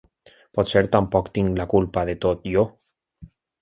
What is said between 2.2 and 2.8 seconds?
tot, jo.